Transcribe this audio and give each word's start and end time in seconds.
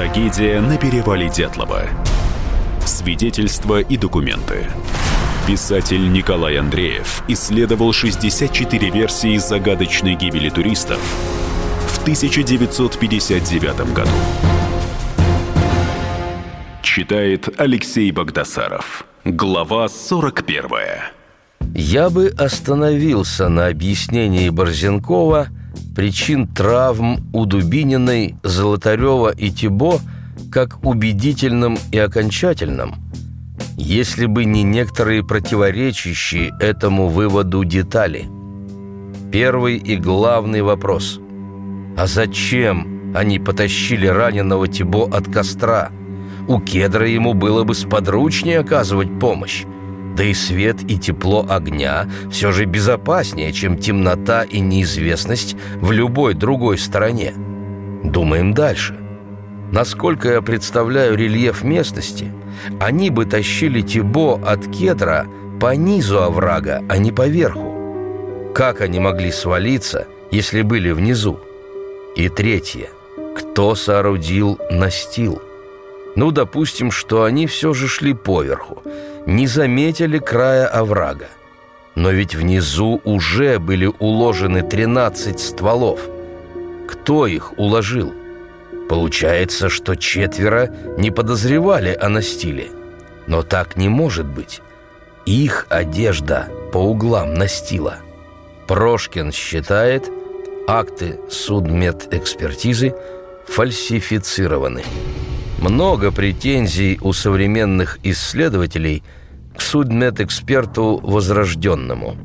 Трагедия 0.00 0.62
на 0.62 0.78
перевале 0.78 1.28
Дятлова. 1.28 1.82
Свидетельства 2.86 3.82
и 3.82 3.98
документы. 3.98 4.64
Писатель 5.46 6.10
Николай 6.10 6.56
Андреев 6.56 7.22
исследовал 7.28 7.92
64 7.92 8.88
версии 8.88 9.36
загадочной 9.36 10.14
гибели 10.14 10.48
туристов 10.48 10.98
в 11.86 12.00
1959 12.00 13.92
году. 13.92 14.10
Читает 16.80 17.60
Алексей 17.60 18.10
Богдасаров. 18.10 19.04
Глава 19.26 19.90
41. 19.90 20.64
Я 21.74 22.08
бы 22.08 22.32
остановился 22.38 23.50
на 23.50 23.66
объяснении 23.66 24.48
Борзенкова 24.48 25.48
причин 25.94 26.46
травм 26.46 27.28
у 27.32 27.46
Дубининой, 27.46 28.36
Золотарева 28.42 29.32
и 29.34 29.50
Тибо 29.50 30.00
как 30.50 30.84
убедительным 30.84 31.78
и 31.92 31.98
окончательным, 31.98 32.94
если 33.76 34.26
бы 34.26 34.44
не 34.44 34.62
некоторые 34.62 35.24
противоречащие 35.24 36.52
этому 36.60 37.08
выводу 37.08 37.64
детали. 37.64 38.28
Первый 39.30 39.76
и 39.76 39.96
главный 39.96 40.62
вопрос. 40.62 41.20
А 41.96 42.06
зачем 42.06 43.12
они 43.14 43.38
потащили 43.38 44.06
раненого 44.06 44.66
Тибо 44.66 45.04
от 45.04 45.32
костра? 45.32 45.90
У 46.48 46.58
кедра 46.60 47.08
ему 47.08 47.34
было 47.34 47.62
бы 47.64 47.74
сподручнее 47.74 48.60
оказывать 48.60 49.20
помощь. 49.20 49.64
Да 50.16 50.24
и 50.24 50.34
свет 50.34 50.82
и 50.88 50.98
тепло 50.98 51.46
огня 51.48 52.08
все 52.30 52.52
же 52.52 52.64
безопаснее, 52.64 53.52
чем 53.52 53.78
темнота 53.78 54.42
и 54.42 54.60
неизвестность 54.60 55.56
в 55.76 55.92
любой 55.92 56.34
другой 56.34 56.78
стороне. 56.78 57.34
Думаем 58.04 58.52
дальше. 58.52 58.98
Насколько 59.72 60.32
я 60.32 60.42
представляю 60.42 61.16
рельеф 61.16 61.62
местности, 61.62 62.32
они 62.80 63.10
бы 63.10 63.24
тащили 63.24 63.82
Тибо 63.82 64.40
от 64.44 64.66
кедра 64.66 65.26
по 65.60 65.74
низу 65.76 66.22
оврага, 66.22 66.82
а 66.88 66.98
не 66.98 67.12
по 67.12 67.28
верху. 67.28 68.52
Как 68.54 68.80
они 68.80 68.98
могли 68.98 69.30
свалиться, 69.30 70.08
если 70.32 70.62
были 70.62 70.90
внизу? 70.90 71.38
И 72.16 72.28
третье. 72.28 72.88
Кто 73.36 73.76
соорудил 73.76 74.58
настил? 74.70 75.40
Ну, 76.16 76.32
допустим, 76.32 76.90
что 76.90 77.22
они 77.22 77.46
все 77.46 77.72
же 77.72 77.86
шли 77.86 78.12
поверху– 78.12 78.82
не 79.26 79.46
заметили 79.46 80.18
края 80.18 80.66
оврага. 80.66 81.28
Но 81.94 82.10
ведь 82.10 82.34
внизу 82.34 83.00
уже 83.04 83.58
были 83.58 83.86
уложены 83.98 84.62
13 84.62 85.38
стволов. 85.38 86.00
Кто 86.88 87.26
их 87.26 87.58
уложил? 87.58 88.12
Получается, 88.88 89.68
что 89.68 89.94
четверо 89.96 90.74
не 90.98 91.10
подозревали 91.10 91.96
о 92.00 92.08
настиле. 92.08 92.68
Но 93.26 93.42
так 93.42 93.76
не 93.76 93.88
может 93.88 94.26
быть. 94.26 94.62
Их 95.26 95.66
одежда 95.68 96.48
по 96.72 96.78
углам 96.78 97.34
настила. 97.34 97.98
Прошкин 98.66 99.32
считает, 99.32 100.08
акты 100.66 101.18
судмедэкспертизы 101.28 102.94
фальсифицированы. 103.46 104.84
Много 105.60 106.10
претензий 106.10 106.98
у 107.02 107.12
современных 107.12 107.98
исследователей 108.02 109.02
к 109.54 109.60
судмедэксперту 109.60 110.98
возрожденному. 111.02 112.16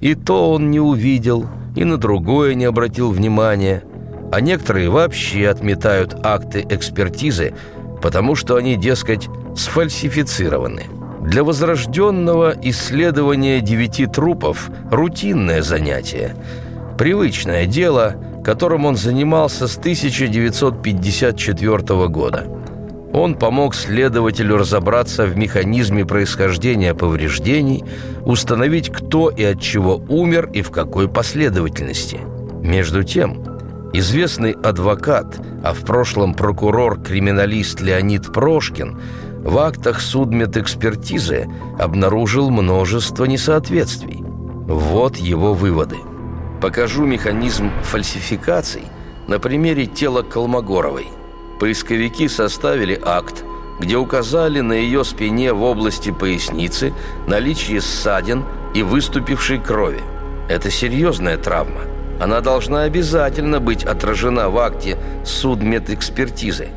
И 0.00 0.14
то 0.14 0.52
он 0.52 0.70
не 0.70 0.78
увидел, 0.78 1.48
и 1.74 1.82
на 1.84 1.96
другое 1.96 2.54
не 2.54 2.66
обратил 2.66 3.10
внимания, 3.10 3.82
а 4.30 4.40
некоторые 4.40 4.88
вообще 4.88 5.48
отметают 5.48 6.14
акты 6.22 6.64
экспертизы, 6.70 7.54
потому 8.00 8.36
что 8.36 8.54
они, 8.54 8.76
дескать, 8.76 9.28
сфальсифицированы. 9.56 10.84
Для 11.22 11.42
возрожденного 11.42 12.54
исследование 12.62 13.62
девяти 13.62 14.06
трупов– 14.06 14.70
рутинное 14.92 15.62
занятие. 15.62 16.36
Привычное 16.98 17.66
дело– 17.66 18.14
которым 18.44 18.84
он 18.84 18.96
занимался 18.96 19.66
с 19.66 19.78
1954 19.78 22.08
года. 22.08 22.46
Он 23.12 23.34
помог 23.36 23.74
следователю 23.74 24.58
разобраться 24.58 25.24
в 25.24 25.36
механизме 25.36 26.04
происхождения 26.04 26.94
повреждений, 26.94 27.82
установить, 28.24 28.90
кто 28.90 29.30
и 29.30 29.42
от 29.44 29.60
чего 29.60 30.02
умер 30.08 30.50
и 30.52 30.62
в 30.62 30.70
какой 30.70 31.08
последовательности. 31.08 32.20
Между 32.60 33.02
тем, 33.04 33.44
известный 33.92 34.52
адвокат, 34.52 35.40
а 35.62 35.72
в 35.72 35.84
прошлом 35.84 36.34
прокурор-криминалист 36.34 37.80
Леонид 37.80 38.32
Прошкин 38.32 39.00
в 39.42 39.58
актах 39.58 40.00
судмедэкспертизы 40.00 41.46
обнаружил 41.78 42.50
множество 42.50 43.26
несоответствий. 43.26 44.24
Вот 44.66 45.16
его 45.16 45.54
выводы– 45.54 45.96
Покажу 46.64 47.04
механизм 47.04 47.70
фальсификаций 47.82 48.84
на 49.28 49.38
примере 49.38 49.84
тела 49.84 50.22
Колмогоровой. 50.22 51.08
Поисковики 51.60 52.26
составили 52.26 52.98
акт, 53.04 53.44
где 53.80 53.98
указали 53.98 54.60
на 54.60 54.72
ее 54.72 55.04
спине 55.04 55.52
в 55.52 55.62
области 55.62 56.10
поясницы 56.10 56.94
наличие 57.26 57.82
ссадин 57.82 58.46
и 58.74 58.82
выступившей 58.82 59.58
крови. 59.58 60.00
Это 60.48 60.70
серьезная 60.70 61.36
травма. 61.36 61.82
Она 62.18 62.40
должна 62.40 62.84
обязательно 62.84 63.60
быть 63.60 63.84
отражена 63.84 64.48
в 64.48 64.56
акте 64.56 64.96
судмедэкспертизы. 65.22 66.68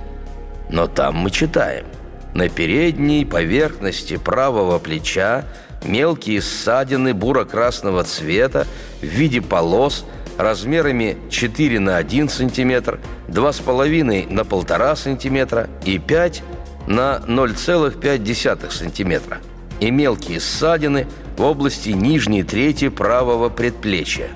Но 0.69 0.87
там 0.87 1.15
мы 1.15 1.31
читаем. 1.31 1.85
На 2.33 2.49
передней 2.49 3.23
поверхности 3.23 4.17
правого 4.17 4.79
плеча 4.79 5.45
мелкие 5.85 6.41
ссадины 6.41 7.13
буро-красного 7.13 8.03
цвета 8.03 8.67
в 9.01 9.05
виде 9.05 9.41
полос 9.41 10.05
размерами 10.37 11.17
4 11.29 11.79
на 11.79 11.97
1 11.97 12.29
см, 12.29 12.99
2,5 13.27 14.31
на 14.31 14.41
1,5 14.41 14.95
см 14.95 15.69
и 15.85 15.97
5 15.97 16.43
на 16.87 17.21
0,5 17.27 18.71
см 18.71 19.37
и 19.79 19.91
мелкие 19.91 20.39
ссадины 20.39 21.07
в 21.37 21.43
области 21.43 21.89
нижней 21.89 22.43
трети 22.43 22.89
правого 22.89 23.49
предплечья. 23.49 24.29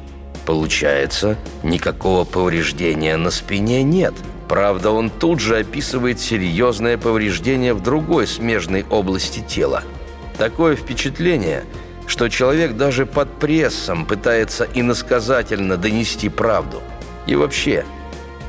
Получается, 0.46 1.38
никакого 1.64 2.26
повреждения 2.26 3.16
на 3.18 3.32
спине 3.32 3.84
нет. 3.84 4.14
Правда, 4.48 4.92
он 4.92 5.10
тут 5.10 5.40
же 5.40 5.60
описывает 5.60 6.20
серьезное 6.20 6.98
повреждение 6.98 7.74
в 7.74 7.82
другой 7.82 8.28
смежной 8.28 8.86
области 8.90 9.40
тела– 9.40 9.84
Такое 10.42 10.76
впечатление, 10.76 11.66
что 12.12 12.28
человек 12.28 12.76
даже 12.76 13.06
под 13.06 13.40
прессом 13.40 14.06
пытается 14.06 14.68
иносказательно 14.74 15.78
донести 15.78 16.28
правду. 16.28 16.82
И 17.26 17.36
вообще, 17.36 17.86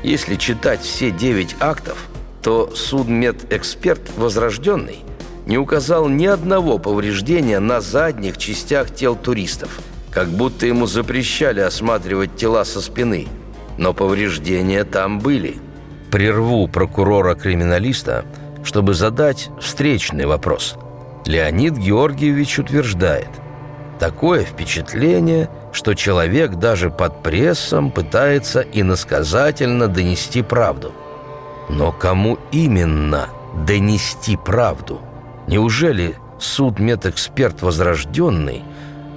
если 0.03 0.35
читать 0.35 0.81
все 0.81 1.11
девять 1.11 1.55
актов, 1.61 2.09
то 2.41 2.69
судмедэксперт 2.75 4.01
возрожденный 4.17 4.97
не 5.45 5.57
указал 5.57 6.09
ни 6.09 6.25
одного 6.25 6.77
повреждения 6.77 7.59
на 7.59 7.79
задних 7.79 8.37
частях 8.37 8.93
тел 8.93 9.15
туристов, 9.15 9.79
как 10.11 10.27
будто 10.27 10.65
ему 10.65 10.85
запрещали 10.85 11.61
осматривать 11.61 12.35
тела 12.35 12.65
со 12.65 12.81
спины. 12.81 13.29
Но 13.77 13.93
повреждения 13.93 14.83
там 14.83 15.21
были. 15.21 15.55
Прерву 16.11 16.67
прокурора-криминалиста, 16.67 18.25
чтобы 18.65 18.93
задать 18.93 19.51
встречный 19.61 20.25
вопрос– 20.25 20.75
Леонид 21.25 21.77
Георгиевич 21.77 22.59
утверждает, 22.59 23.29
такое 24.03 24.43
впечатление, 24.43 25.49
что 25.71 25.93
человек 25.93 26.55
даже 26.55 26.89
под 26.89 27.23
прессом 27.23 27.89
пытается 27.89 28.59
иносказательно 28.59 29.87
донести 29.87 30.41
правду. 30.41 30.91
Но 31.69 31.93
кому 31.93 32.37
именно 32.51 33.29
донести 33.65 34.35
правду? 34.35 34.99
Неужели 35.47 36.17
суд-медэксперт 36.37 37.61
Возрожденный 37.61 38.63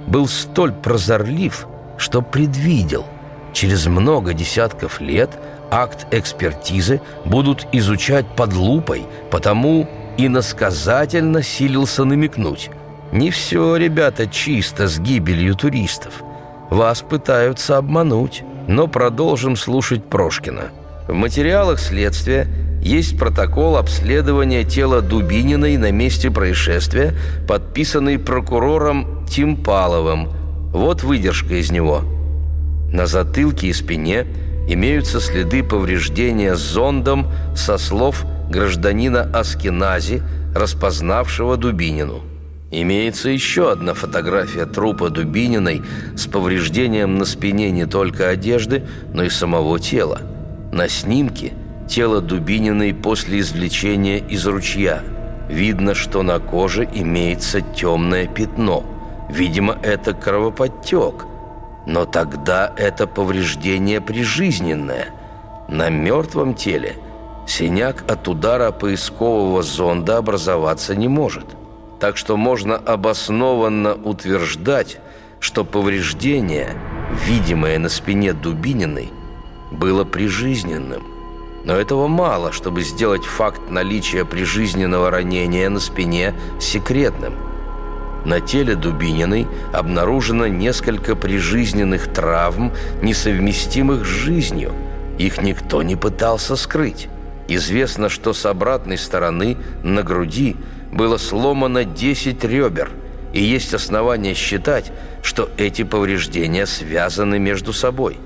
был 0.07 0.25
столь 0.29 0.71
прозорлив, 0.71 1.67
что 1.97 2.21
предвидел, 2.21 3.05
через 3.51 3.87
много 3.87 4.31
десятков 4.31 5.01
лет 5.01 5.31
акт 5.69 6.07
экспертизы 6.11 7.01
будут 7.25 7.67
изучать 7.73 8.25
под 8.37 8.53
лупой, 8.53 9.05
потому 9.31 9.85
иносказательно 10.15 11.43
силился 11.43 12.05
намекнуть. 12.05 12.69
«Не 13.11 13.31
все, 13.31 13.75
ребята, 13.77 14.27
чисто 14.27 14.87
с 14.87 14.99
гибелью 14.99 15.55
туристов. 15.55 16.23
Вас 16.69 17.01
пытаются 17.01 17.77
обмануть, 17.77 18.43
но 18.67 18.87
продолжим 18.87 19.55
слушать 19.55 20.03
Прошкина. 20.03 20.71
В 21.07 21.13
материалах 21.13 21.79
следствия 21.79 22.47
есть 22.81 23.17
протокол 23.17 23.77
обследования 23.77 24.63
тела 24.63 25.01
Дубининой 25.01 25.77
на 25.77 25.91
месте 25.91 26.29
происшествия, 26.29 27.13
подписанный 27.47 28.19
прокурором 28.19 29.25
Тимпаловым. 29.29 30.29
Вот 30.73 31.03
выдержка 31.03 31.55
из 31.55 31.71
него. 31.71 32.03
На 32.91 33.05
затылке 33.07 33.67
и 33.67 33.73
спине 33.73 34.25
имеются 34.67 35.21
следы 35.21 35.63
повреждения 35.63 36.55
зондом 36.55 37.31
со 37.55 37.77
слов 37.77 38.25
гражданина 38.49 39.21
Аскенази, 39.33 40.21
распознавшего 40.53 41.57
Дубинину. 41.57 42.21
Имеется 42.79 43.29
еще 43.29 43.71
одна 43.71 43.95
фотография 43.95 44.67
трупа 44.67 45.09
Дубининой 45.09 45.81
с 46.15 46.27
повреждением 46.27 47.17
на 47.17 47.25
спине 47.25 47.71
не 47.71 47.87
только 47.87 48.29
одежды, 48.29 48.85
но 49.11 49.23
и 49.23 49.29
самого 49.29 49.79
тела. 49.79 50.21
На 50.71 50.87
снимке 50.87 51.53
тело 51.89 52.21
Дубининой 52.21 52.93
после 52.93 53.39
извлечения 53.39 54.19
из 54.19 54.45
ручья. 54.45 55.01
Видно, 55.49 55.95
что 55.95 56.21
на 56.21 56.37
коже 56.37 56.87
имеется 56.93 57.61
темное 57.61 58.27
пятно. 58.27 58.85
Видимо, 59.27 59.75
это 59.81 60.13
кровоподтек. 60.13 61.25
Но 61.87 62.05
тогда 62.05 62.71
это 62.77 63.07
повреждение 63.07 64.01
прижизненное. 64.01 65.07
На 65.67 65.89
мертвом 65.89 66.53
теле 66.53 66.93
синяк 67.47 68.03
от 68.07 68.27
удара 68.27 68.71
поискового 68.71 69.63
зонда 69.63 70.17
образоваться 70.17 70.95
не 70.95 71.07
может 71.07 71.56
так 71.99 72.17
что 72.17 72.37
можно 72.37 72.75
обоснованно 72.75 73.95
утверждать, 73.95 74.99
что 75.39 75.63
повреждение, 75.63 76.75
видимое 77.25 77.79
на 77.79 77.89
спине 77.89 78.33
Дубининой, 78.33 79.11
было 79.71 80.03
прижизненным. 80.03 81.03
Но 81.63 81.73
этого 81.73 82.07
мало, 82.07 82.51
чтобы 82.51 82.81
сделать 82.81 83.25
факт 83.25 83.69
наличия 83.69 84.25
прижизненного 84.25 85.11
ранения 85.11 85.69
на 85.69 85.79
спине 85.79 86.33
секретным. 86.59 87.33
На 88.25 88.39
теле 88.39 88.75
Дубининой 88.75 89.47
обнаружено 89.73 90.47
несколько 90.47 91.15
прижизненных 91.15 92.11
травм, 92.13 92.73
несовместимых 93.01 94.05
с 94.05 94.09
жизнью. 94.09 94.73
Их 95.17 95.41
никто 95.41 95.83
не 95.83 95.95
пытался 95.95 96.55
скрыть. 96.55 97.09
Известно, 97.47 98.09
что 98.09 98.33
с 98.33 98.45
обратной 98.45 98.97
стороны, 98.97 99.57
на 99.83 100.03
груди– 100.03 100.55
было 100.91 101.17
сломано 101.17 101.83
10 101.83 102.43
ребер, 102.43 102.91
и 103.33 103.41
есть 103.41 103.73
основания 103.73 104.33
считать, 104.33 104.91
что 105.21 105.49
эти 105.57 105.83
повреждения 105.83 106.65
связаны 106.65 107.39
между 107.39 107.73
собой. 107.73 108.17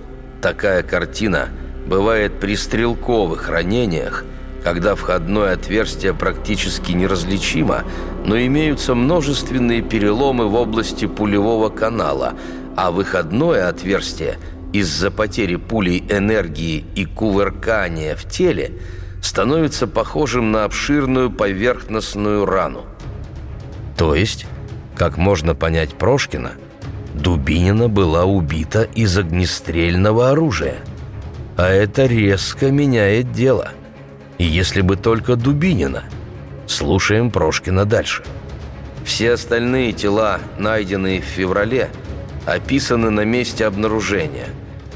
Такая 0.41 0.83
картина 0.83 1.49
бывает 1.85 2.39
при 2.39 2.55
стрелковых 2.55 3.49
ранениях, 3.49 4.23
когда 4.63 4.95
входное 4.95 5.53
отверстие 5.53 6.13
практически 6.13 6.91
неразличимо, 6.91 7.83
но 8.25 8.39
имеются 8.39 8.93
множественные 8.93 9.81
переломы 9.81 10.47
в 10.47 10.55
области 10.55 11.07
пулевого 11.07 11.69
канала, 11.69 12.35
а 12.77 12.91
выходное 12.91 13.67
отверстие 13.67 14.37
из-за 14.71 15.11
потери 15.11 15.55
пулей 15.55 16.05
энергии 16.09 16.85
и 16.95 17.05
кувыркания 17.05 18.15
в 18.15 18.29
теле– 18.29 18.73
становится 19.21 19.87
похожим 19.87 20.51
на 20.51 20.65
обширную 20.65 21.31
поверхностную 21.31 22.45
рану. 22.45 22.85
То 23.95 24.15
есть, 24.15 24.47
как 24.97 25.17
можно 25.17 25.55
понять 25.55 25.93
Прошкина, 25.93 26.53
Дубинина 27.13 27.87
была 27.87 28.25
убита 28.25 28.83
из 28.95 29.17
огнестрельного 29.17 30.31
оружия. 30.31 30.79
А 31.55 31.67
это 31.67 32.07
резко 32.07 32.71
меняет 32.71 33.31
дело. 33.31 33.69
И 34.37 34.45
если 34.45 34.81
бы 34.81 34.95
только 34.95 35.35
Дубинина. 35.35 36.03
Слушаем 36.65 37.29
Прошкина 37.31 37.85
дальше. 37.85 38.23
Все 39.03 39.33
остальные 39.33 39.93
тела, 39.93 40.39
найденные 40.57 41.21
в 41.21 41.25
феврале, 41.25 41.89
описаны 42.45 43.09
на 43.09 43.25
месте 43.25 43.65
обнаружения, 43.65 44.47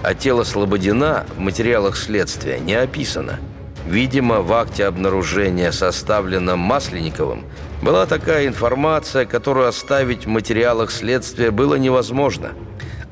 а 0.02 0.14
тело 0.14 0.44
Слободина 0.44 1.26
в 1.36 1.40
материалах 1.40 1.98
следствия 1.98 2.60
не 2.60 2.76
описано– 2.76 3.40
Видимо, 3.86 4.42
в 4.42 4.52
акте 4.54 4.86
обнаружения, 4.86 5.72
составленном 5.72 6.60
Масленниковым, 6.60 7.46
была 7.84 8.06
такая 8.08 8.48
информация, 8.48 9.26
которую 9.26 9.68
оставить 9.68 10.26
в 10.26 10.30
материалах 10.30 10.90
следствия 10.92 11.52
было 11.52 11.76
невозможно. 11.76 12.54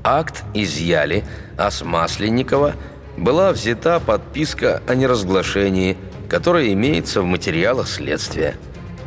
Акт 0.04 0.44
изъяли, 0.54 1.24
а 1.58 1.70
с 1.70 1.84
Масленникова 1.84 2.74
была 3.18 3.52
взята 3.52 4.00
подписка 4.00 4.82
о 4.88 4.96
неразглашении, 4.96 5.98
которая 6.28 6.74
имеется 6.74 7.22
в 7.22 7.26
материалах 7.26 7.88
следствия. 7.88 8.56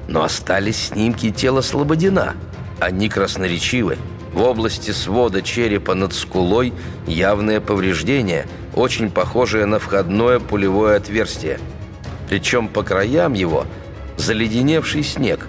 Но 0.07 0.23
остались 0.23 0.89
снимки 0.89 1.33
тела 1.33 1.63
Слободина. 1.63 2.35
Они 2.79 3.09
красноречивы. 3.09 3.99
В 4.37 4.43
области 4.43 4.91
свода 4.91 5.41
черепа 5.41 5.95
над 5.95 6.13
скулой 6.13 6.75
явное 7.07 7.59
повреждение– 7.59 8.47
очень 8.75 9.11
похожее 9.11 9.65
на 9.65 9.79
входное 9.79 10.41
пулевое 10.41 10.97
отверстие. 10.97 11.59
Причем 12.29 12.69
по 12.69 12.83
краям 12.83 13.33
его 13.33 13.65
заледеневший 14.19 15.05
снег. 15.05 15.49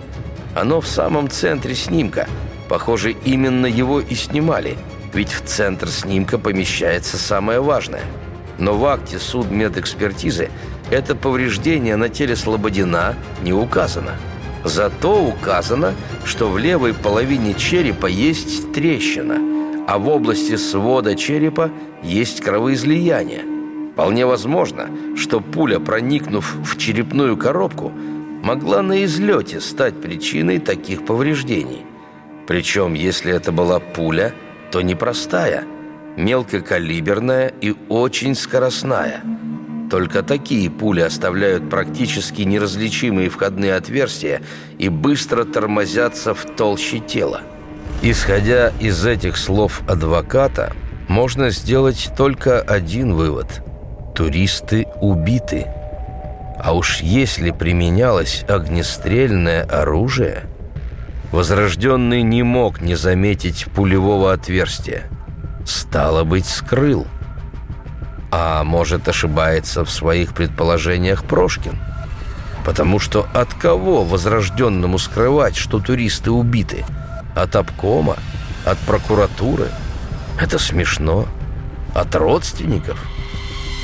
Оно 0.55 0.79
в 0.79 0.87
самом 0.87 1.29
центре 1.29 1.75
снимка. 1.75 2.29
Похоже, 2.69 3.11
именно 3.25 3.65
его 3.65 3.99
и 3.99 4.15
снимали, 4.15 4.77
ведь 5.13 5.33
в 5.33 5.41
центр 5.43 5.89
снимка 5.89 6.37
помещается 6.37 7.17
самое 7.17 7.59
важное. 7.59 8.05
Но 8.57 8.77
в 8.77 8.85
акте 8.85 9.19
судмедэкспертизы 9.19 10.49
это 10.91 11.13
повреждение 11.13 11.97
на 11.97 12.07
теле 12.07 12.37
Слободина 12.37 13.17
не 13.43 13.51
указано. 13.51 14.13
Зато 14.67 15.23
указано, 15.23 15.93
что 16.25 16.49
в 16.49 16.57
левой 16.57 16.93
половине 16.93 17.53
черепа 17.53 18.07
есть 18.07 18.71
трещина– 18.73 19.39
а 19.87 19.99
в 19.99 20.09
области 20.09 20.57
свода 20.57 21.15
черепа 21.15 21.71
есть 22.03 22.41
кровоизлияние. 22.41 23.43
Вполне 23.93 24.25
возможно, 24.25 24.89
что 25.15 25.39
пуля, 25.39 25.79
проникнув 25.79 26.55
в 26.61 26.77
черепную 26.77 27.37
коробку, 27.37 27.93
могла 28.43 28.81
на 28.81 29.05
излете 29.05 29.61
стать 29.61 29.99
причиной 30.01 30.59
таких 30.59 31.05
повреждений. 31.05 31.85
Причем, 32.47 32.93
если 32.95 33.33
это 33.33 33.53
была 33.53 33.79
пуля, 33.79 34.33
то 34.71 34.81
непростая, 34.81 35.63
мелкокалиберная 36.17 37.53
и 37.61 37.73
очень 37.87 38.35
скоростная. 38.35 39.21
Только 39.89 40.21
такие 40.21 40.69
пули 40.69 41.01
оставляют 41.01 41.69
практически 41.69 42.41
неразличимые 42.41 43.29
входные 43.29 43.75
отверстия 43.75 44.41
и 44.77 44.89
быстро 44.89 45.45
тормозятся 45.45 46.33
в 46.33 46.43
толще 46.55 46.99
тела. 46.99 47.41
Исходя 48.01 48.73
из 48.79 49.05
этих 49.05 49.37
слов 49.37 49.81
адвоката, 49.87 50.73
можно 51.07 51.49
сделать 51.49 52.09
только 52.17 52.59
один 52.59 53.13
вывод. 53.13 53.63
Туристы 54.13 54.85
убиты. 55.01 55.67
А 56.59 56.75
уж 56.75 57.01
если 57.01 57.51
применялось 57.51 58.43
огнестрельное 58.47 59.63
оружие, 59.63 60.43
возрожденный 61.31 62.23
не 62.23 62.43
мог 62.43 62.81
не 62.81 62.95
заметить 62.95 63.65
пулевого 63.73 64.33
отверстия. 64.33 65.03
Стало 65.65 66.23
быть, 66.23 66.45
скрыл. 66.45 67.07
А 68.31 68.63
может, 68.63 69.07
ошибается 69.07 69.85
в 69.85 69.91
своих 69.91 70.33
предположениях 70.33 71.23
Прошкин? 71.23 71.79
Потому 72.65 72.99
что 72.99 73.27
от 73.33 73.53
кого 73.53 74.03
возрожденному 74.03 74.97
скрывать, 74.97 75.55
что 75.55 75.79
туристы 75.79 76.31
убиты– 76.31 76.85
от 77.37 77.55
обкома? 77.55 78.17
От 78.65 78.79
прокуратуры? 78.79 79.67
Это 80.41 80.57
смешно. 80.57 81.27
От 81.93 82.15
родственников? 82.15 82.99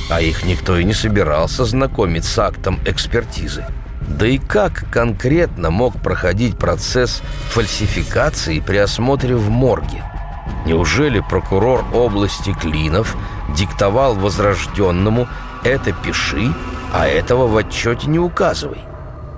А 0.09 0.21
их 0.21 0.43
никто 0.43 0.77
и 0.77 0.83
не 0.83 0.93
собирался 0.93 1.63
знакомить 1.63 2.25
с 2.25 2.37
актом 2.39 2.79
экспертизы. 2.85 3.65
Да 4.07 4.27
и 4.27 4.37
как 4.37 4.85
конкретно 4.91 5.69
мог 5.69 6.01
проходить 6.01 6.57
процесс 6.57 7.21
фальсификации 7.49 8.59
при 8.59 8.77
осмотре 8.77 9.35
в 9.35 9.49
морге? 9.49 10.03
Неужели 10.65 11.19
прокурор 11.19 11.85
области 11.93 12.53
Клинов 12.53 13.15
диктовал 13.55 14.15
возрожденному 14.15 15.27
«это 15.63 15.91
пиши, 15.91 16.53
а 16.93 17.07
этого 17.07 17.47
в 17.47 17.57
отчете 17.57 18.07
не 18.07 18.19
указывай»? 18.19 18.79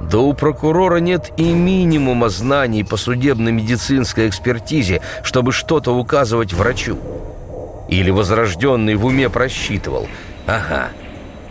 Да 0.02 0.20
у 0.20 0.34
прокурора 0.34 0.98
нет 0.98 1.32
и 1.38 1.52
минимума 1.52 2.30
знаний 2.30 2.84
по 2.84 2.98
судебно-медицинской 2.98 4.28
экспертизе, 4.28 5.02
чтобы 5.24 5.52
что-то 5.52 5.96
указывать 5.96 6.54
врачу. 6.54 7.00
Или 7.88 8.12
возрожденный 8.12 8.96
в 8.96 9.06
уме 9.06 9.30
просчитывал. 9.30 10.08
Ага, 10.46 10.90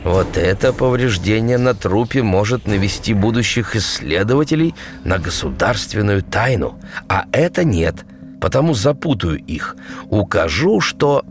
вот 0.05 0.37
это 0.37 0.73
повреждение 0.73 1.59
на 1.59 1.75
трупе 1.75 2.23
может 2.23 2.67
навести 2.67 3.15
будущих 3.15 3.75
исследователей 3.75 4.75
на 5.03 5.19
государственную 5.19 6.23
тайну, 6.23 6.79
а 7.09 7.25
это 7.33 7.65
нет, 7.65 8.05
потому 8.41 8.75
запутаю 8.75 9.39
их. 9.39 9.77
Укажу, 10.11 10.81
что... 10.81 11.25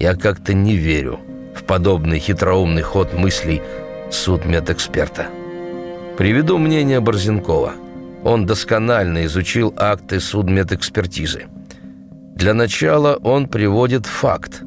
Я 0.00 0.14
как-то 0.14 0.54
не 0.54 0.76
верю 0.76 1.20
в 1.54 1.62
подобный 1.64 2.18
хитроумный 2.18 2.80
ход 2.80 3.12
мыслей 3.12 3.60
судмедэксперта. 4.10 5.26
Приведу 6.16 6.56
мнение 6.56 7.00
Борзенкова. 7.00 7.74
Он 8.24 8.46
досконально 8.46 9.26
изучил 9.26 9.74
акты 9.76 10.18
судмедэкспертизы. 10.20 11.48
Для 12.34 12.54
начала 12.54 13.16
он 13.16 13.46
приводит 13.46 14.06
факт. 14.06 14.62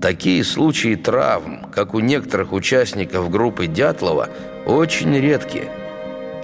Такие 0.00 0.44
случаи 0.44 0.94
травм, 0.94 1.66
как 1.74 1.92
у 1.92 1.98
некоторых 1.98 2.52
участников 2.52 3.28
группы 3.28 3.66
Дятлова, 3.66 4.28
очень 4.66 5.16
редкие. 5.18 5.68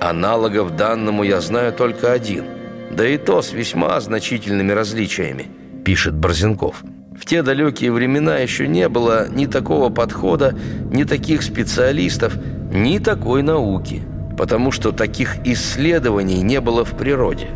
Аналогов 0.00 0.74
данному 0.74 1.22
я 1.22 1.40
знаю 1.40 1.72
только 1.72 2.12
один, 2.12 2.44
да 2.90 3.06
и 3.06 3.18
то 3.18 3.40
с 3.40 3.52
весьма 3.52 4.00
значительными 4.00 4.72
различиями, 4.72 5.46
пишет 5.84 6.14
Борзенков. 6.14 6.82
Те 7.28 7.42
далекие 7.42 7.92
времена 7.92 8.38
еще 8.38 8.66
не 8.66 8.88
было 8.88 9.28
ни 9.28 9.44
такого 9.44 9.90
подхода, 9.90 10.54
ни 10.90 11.04
таких 11.04 11.42
специалистов, 11.42 12.32
ни 12.72 12.98
такой 13.00 13.42
науки, 13.42 14.02
потому 14.38 14.72
что 14.72 14.92
таких 14.92 15.36
исследований 15.44 16.40
не 16.40 16.58
было 16.62 16.86
в 16.86 16.96
природе. 16.96 17.48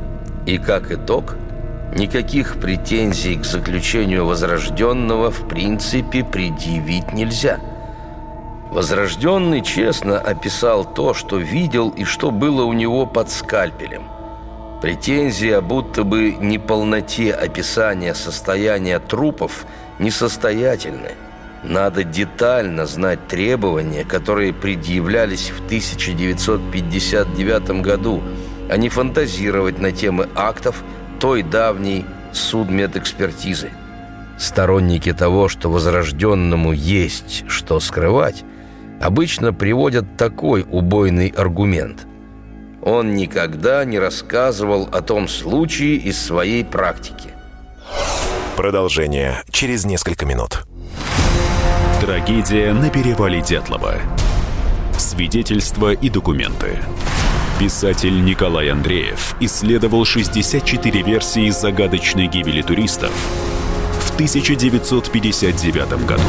И 0.45 0.59
как 0.59 0.93
итог, 0.93 1.37
никаких 1.97 2.61
претензий 2.61 3.37
к 3.37 3.47
заключению 3.47 4.27
Возрожденного 4.27 5.31
в 5.31 5.49
принципе 5.49 6.23
предъявить 6.23 7.15
нельзя. 7.15 7.59
Возрожденный 8.71 9.63
честно 9.63 10.19
описал 10.19 10.85
то, 10.85 11.15
что 11.15 11.39
видел 11.39 11.89
и 11.89 12.05
что 12.05 12.31
было 12.31 12.65
у 12.65 12.75
него 12.75 13.07
под 13.07 13.31
скальпелем. 13.31 14.12
Претензия 14.83 15.61
будто 15.61 16.03
бы 16.03 16.33
неполноте 16.33 17.33
описания 17.33 18.15
состояния 18.15 18.99
трупов 18.99 19.65
несостоятельны. 20.01 21.13
Надо 21.63 22.03
детально 22.03 22.87
знать 22.87 23.29
требования, 23.29 24.05
которые 24.05 24.53
предъявлялись 24.53 25.51
в 25.51 25.65
1959 25.67 27.81
году, 27.81 28.25
а 28.69 28.77
не 28.77 28.89
фантазировать 28.89 29.79
на 29.79 29.93
темы 29.93 30.29
актов 30.35 30.83
той 31.21 31.45
давней 31.45 32.05
судмедэкспертизы. 32.33 33.71
Сторонники 34.37 35.13
того, 35.13 35.49
что 35.49 35.71
возрожденному 35.71 36.73
есть 36.73 37.45
что 37.47 37.79
скрывать, 37.79 38.43
обычно 39.01 39.53
приводят 39.53 40.17
такой 40.17 40.67
убойный 40.69 41.29
аргумент– 41.29 42.09
он 42.83 43.15
никогда 43.15 43.85
не 43.85 43.99
рассказывал 43.99 44.89
о 44.93 45.01
том 45.01 45.29
случае 45.29 45.97
из 45.97 46.21
своей 46.21 46.65
практики. 46.65 47.31
Продолжение 48.57 49.43
через 49.51 49.85
несколько 49.85 50.27
минут. 50.27 50.67
Трагедия 52.01 52.73
на 52.73 52.91
перевале 52.91 53.41
Дятлова. 53.41 53.95
Свидетельства 54.99 55.93
и 55.93 56.11
документы. 56.11 56.79
Писатель 57.59 58.25
Николай 58.25 58.71
Андреев 58.71 59.37
исследовал 59.39 60.05
64 60.05 61.03
версии 61.03 61.49
загадочной 61.51 62.27
гибели 62.27 62.63
туристов 62.63 63.13
в 64.01 64.15
1959 64.15 66.05
году. 66.05 66.23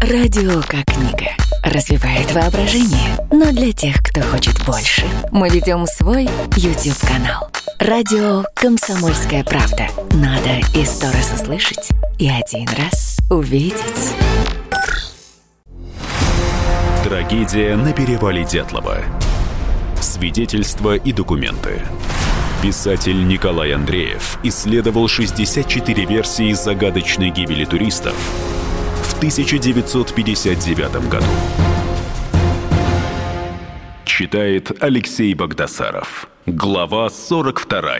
Радио 0.00 0.62
как 0.62 0.84
книга 0.84 1.47
развивает 1.62 2.32
воображение. 2.32 3.16
Но 3.30 3.52
для 3.52 3.72
тех, 3.72 4.02
кто 4.02 4.22
хочет 4.22 4.64
больше, 4.66 5.04
мы 5.30 5.48
ведем 5.48 5.86
свой 5.86 6.28
YouTube-канал. 6.56 7.50
Радио 7.78 8.44
«Комсомольская 8.54 9.44
правда». 9.44 9.88
Надо 10.12 10.60
и 10.74 10.84
сто 10.84 11.06
раз 11.06 11.32
услышать, 11.40 11.90
и 12.18 12.28
один 12.28 12.66
раз 12.76 13.18
увидеть. 13.30 14.14
Трагедия 17.04 17.76
на 17.76 17.92
перевале 17.92 18.44
Дятлова. 18.44 18.98
Свидетельства 20.00 20.96
и 20.96 21.12
документы. 21.12 21.82
Писатель 22.62 23.26
Николай 23.26 23.72
Андреев 23.72 24.38
исследовал 24.42 25.06
64 25.06 26.04
версии 26.04 26.52
загадочной 26.52 27.30
гибели 27.30 27.64
туристов– 27.64 28.16
1959 29.18 31.08
году. 31.08 31.26
Читает 34.04 34.70
Алексей 34.80 35.34
Богдасаров. 35.34 36.28
Глава 36.46 37.10
42. 37.10 37.96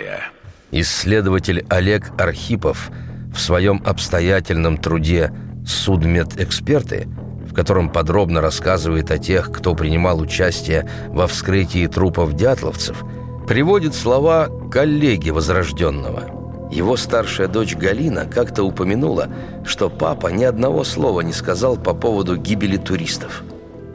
Исследователь 0.71 1.67
Олег 1.69 2.13
Архипов 2.21 2.91
в 3.35 3.41
своем 3.41 3.83
обстоятельном 3.85 4.77
труде 4.77 5.33
«Судмедэксперты», 5.67 7.09
в 7.51 7.53
котором 7.53 7.91
подробно 7.91 8.41
рассказывает 8.41 9.11
о 9.11 9.19
тех, 9.19 9.51
кто 9.51 9.75
принимал 9.75 10.21
участие 10.21 10.89
во 11.09 11.27
вскрытии 11.27 11.89
трупов 11.89 12.35
дятловцев, 12.35 13.03
приводит 13.49 13.97
слова 13.97 14.49
коллеги 14.71 15.31
Возрожденного– 15.31 16.31
его 16.71 16.97
старшая 16.97 17.49
дочь 17.49 17.75
Галина 17.75 18.27
как-то 18.27 18.63
упомянула, 18.63 19.29
что 19.65 19.89
папа 19.89 20.27
ни 20.29 20.45
одного 20.45 20.85
слова 20.85 21.23
не 21.23 21.33
сказал 21.33 21.77
по 21.77 21.95
поводу 21.95 22.37
гибели 22.37 22.77
туристов. 22.77 23.43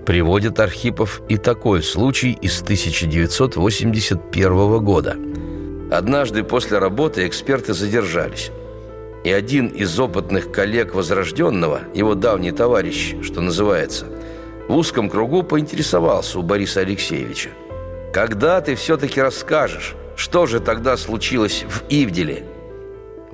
Приводит 0.06 0.60
Архипов 0.60 1.22
и 1.30 1.38
такой 1.38 1.82
случай 1.84 2.38
из 2.42 2.62
1981 2.62 4.84
года. 4.84 5.16
Однажды 5.92 6.44
после 6.44 6.80
работы 6.80 7.28
эксперты 7.28 7.74
задержались. 7.74 8.52
И 9.24 9.32
один 9.32 9.68
из 9.68 9.98
опытных 10.00 10.52
коллег 10.52 10.96
Возрожденного, 10.96 11.82
его 11.94 12.16
давний 12.16 12.52
товарищ, 12.52 13.16
что 13.22 13.40
называется, 13.40 14.08
в 14.68 14.76
узком 14.76 15.10
кругу 15.10 15.44
поинтересовался 15.44 16.40
у 16.40 16.42
Бориса 16.42 16.82
Алексеевича. 16.82 17.52
«Когда 18.12 18.60
ты 18.60 18.76
все-таки 18.76 19.22
расскажешь, 19.22 19.96
что 20.18 20.46
же 20.46 20.60
тогда 20.60 20.98
случилось 20.98 21.64
в 21.70 21.84
Ивделе?» 21.90 22.44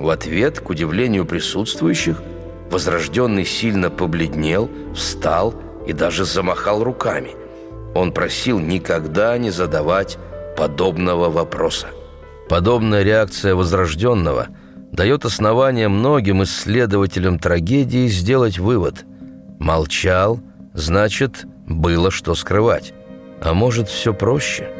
В 0.00 0.08
ответ, 0.08 0.60
к 0.60 0.70
удивлению 0.70 1.26
присутствующих, 1.26 2.22
Возрожденный 2.70 3.44
сильно 3.44 3.90
побледнел, 3.90 4.70
встал 4.94 5.54
и 5.86 5.92
даже 5.92 6.24
замахал 6.24 6.84
руками. 6.84 7.32
Он 7.96 8.12
просил 8.12 8.60
никогда 8.60 9.36
не 9.38 9.50
задавать 9.50 10.18
подобного 10.56 11.30
вопроса. 11.30 11.88
Подобная 12.48 13.02
реакция 13.02 13.56
Возрожденного 13.56 14.46
дает 14.92 15.24
основание 15.24 15.88
многим 15.88 16.44
исследователям 16.44 17.40
трагедии 17.40 18.06
сделать 18.06 18.58
вывод. 18.58 19.04
Молчал, 19.58 20.40
значит, 20.72 21.44
было 21.66 22.12
что 22.12 22.36
скрывать. 22.36 22.94
А 23.42 23.52
может, 23.52 23.88
все 23.88 24.14
проще? 24.14 24.70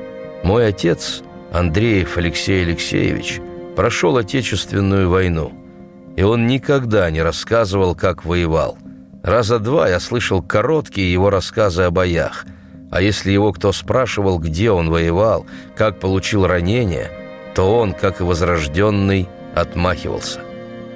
Мой 0.44 0.68
отец, 0.68 1.22
Андреев 1.52 2.16
Алексей 2.16 2.62
Алексеевич– 2.64 3.40
прошел 3.76 4.16
Отечественную 4.16 5.08
войну, 5.08 5.52
и 6.16 6.22
он 6.22 6.46
никогда 6.46 7.10
не 7.10 7.22
рассказывал, 7.22 7.94
как 7.94 8.24
воевал. 8.24 8.78
Раза 9.22 9.58
два 9.58 9.88
я 9.88 10.00
слышал 10.00 10.42
короткие 10.42 11.12
его 11.12 11.30
рассказы 11.30 11.82
о 11.82 11.90
боях, 11.90 12.46
а 12.90 13.00
если 13.02 13.30
его 13.30 13.52
кто 13.52 13.72
спрашивал, 13.72 14.38
где 14.38 14.70
он 14.70 14.90
воевал, 14.90 15.46
как 15.76 16.00
получил 16.00 16.46
ранение, 16.46 17.10
то 17.54 17.76
он, 17.76 17.92
как 17.92 18.20
и 18.20 18.24
возрожденный, 18.24 19.28
отмахивался. 19.54 20.40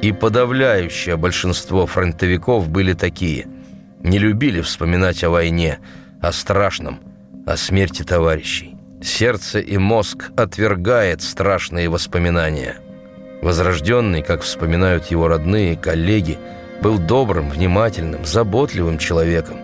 И 0.00 0.12
подавляющее 0.12 1.16
большинство 1.16 1.86
фронтовиков 1.86 2.68
были 2.68 2.92
такие. 2.94 3.46
Не 4.02 4.18
любили 4.18 4.60
вспоминать 4.60 5.24
о 5.24 5.30
войне, 5.30 5.78
о 6.20 6.32
страшном, 6.32 7.00
о 7.46 7.56
смерти 7.56 8.02
товарищей. 8.02 8.73
Сердце 9.04 9.58
и 9.58 9.76
мозг 9.76 10.30
отвергает 10.34 11.20
страшные 11.20 11.90
воспоминания. 11.90 12.76
Возрожденный, 13.42 14.22
как 14.22 14.40
вспоминают 14.40 15.10
его 15.10 15.28
родные, 15.28 15.76
коллеги, 15.76 16.38
был 16.80 16.96
добрым, 16.96 17.50
внимательным, 17.50 18.24
заботливым 18.24 18.96
человеком. 18.96 19.58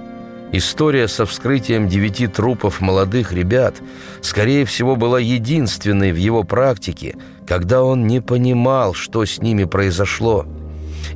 История 0.52 1.08
со 1.08 1.24
вскрытием 1.24 1.88
девяти 1.88 2.26
трупов 2.26 2.82
молодых 2.82 3.32
ребят, 3.32 3.76
скорее 4.20 4.66
всего, 4.66 4.94
была 4.94 5.18
единственной 5.18 6.12
в 6.12 6.16
его 6.16 6.44
практике, 6.44 7.16
когда 7.48 7.82
он 7.82 8.06
не 8.06 8.20
понимал, 8.20 8.92
что 8.92 9.24
с 9.24 9.38
ними 9.38 9.64
произошло. 9.64 10.44